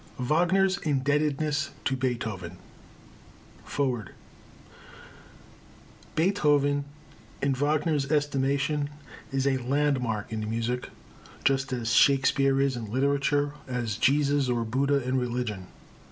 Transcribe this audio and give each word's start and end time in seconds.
WAGNER'S 0.17 0.79
INDEBTEDNESS 0.79 1.69
TO 1.85 1.95
BEETHOVEN 1.95 2.57
FOREWORD 3.63 4.13
Beethoven, 6.15 6.85
in 7.39 7.53
Wagner's 7.53 8.11
estimation, 8.11 8.89
is 9.31 9.45
a 9.45 9.57
landmark 9.57 10.33
in 10.33 10.49
music, 10.49 10.89
just 11.43 11.71
as 11.71 11.93
Shakespeare 11.93 12.59
is 12.59 12.75
in 12.75 12.91
literature, 12.91 13.53
as 13.67 13.95
Jesus 13.97 14.49
or 14.49 14.65
Buddha 14.65 15.07
in 15.07 15.19
religion. 15.19 15.67